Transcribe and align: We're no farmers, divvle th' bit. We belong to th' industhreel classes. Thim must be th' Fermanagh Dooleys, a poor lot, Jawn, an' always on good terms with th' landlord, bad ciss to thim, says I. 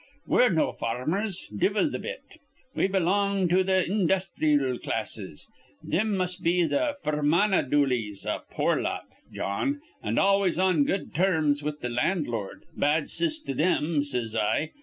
We're 0.25 0.49
no 0.49 0.71
farmers, 0.71 1.47
divvle 1.55 1.89
th' 1.91 2.01
bit. 2.01 2.23
We 2.73 2.87
belong 2.87 3.47
to 3.49 3.63
th' 3.63 3.87
industhreel 3.87 4.81
classes. 4.81 5.47
Thim 5.87 6.17
must 6.17 6.41
be 6.41 6.67
th' 6.67 6.97
Fermanagh 7.03 7.69
Dooleys, 7.69 8.25
a 8.25 8.41
poor 8.49 8.77
lot, 8.81 9.03
Jawn, 9.31 9.79
an' 10.01 10.17
always 10.17 10.57
on 10.57 10.85
good 10.85 11.13
terms 11.13 11.61
with 11.61 11.81
th' 11.81 11.91
landlord, 11.91 12.63
bad 12.75 13.09
ciss 13.11 13.39
to 13.45 13.53
thim, 13.53 14.01
says 14.01 14.35
I. 14.35 14.71